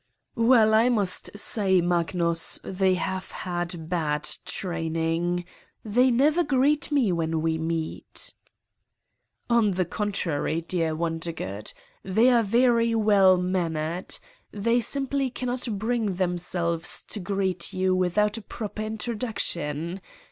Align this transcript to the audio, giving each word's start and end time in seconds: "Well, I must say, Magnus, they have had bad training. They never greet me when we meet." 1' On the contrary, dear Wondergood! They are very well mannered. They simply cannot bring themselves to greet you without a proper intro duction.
"Well, 0.33 0.73
I 0.73 0.89
must 0.89 1.29
say, 1.37 1.79
Magnus, 1.79 2.59
they 2.63 2.95
have 2.95 3.29
had 3.29 3.87
bad 3.87 4.27
training. 4.45 5.45
They 5.85 6.09
never 6.09 6.43
greet 6.43 6.91
me 6.91 7.11
when 7.11 7.43
we 7.43 7.59
meet." 7.59 8.33
1' 9.49 9.55
On 9.59 9.71
the 9.73 9.85
contrary, 9.85 10.61
dear 10.61 10.95
Wondergood! 10.95 11.71
They 12.01 12.31
are 12.31 12.41
very 12.41 12.95
well 12.95 13.37
mannered. 13.37 14.17
They 14.51 14.81
simply 14.81 15.29
cannot 15.29 15.77
bring 15.77 16.15
themselves 16.15 17.03
to 17.09 17.19
greet 17.19 17.71
you 17.71 17.93
without 17.95 18.39
a 18.39 18.41
proper 18.41 18.81
intro 18.81 19.13
duction. 19.13 20.01